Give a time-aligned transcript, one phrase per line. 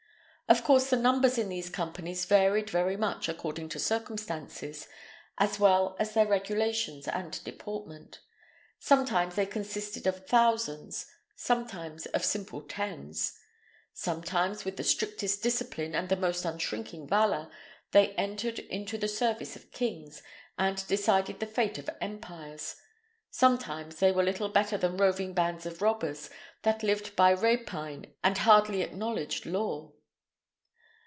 [0.51, 4.85] Of course, the numbers in these companies varied very much according to circumstances,
[5.37, 8.19] as well as their regulations and deportment.
[8.77, 11.05] Sometimes they consisted of thousands,
[11.37, 13.39] sometimes of simple tens.
[13.93, 17.49] Sometimes, with the strictest discipline and the most unshrinking valour,
[17.93, 20.21] they entered into the service of kings,
[20.59, 22.75] and decided the fate of empires;
[23.29, 26.29] sometimes they were little better than roving bands of robbers,
[26.63, 29.93] that lived by rapine and hardly acknowledged law.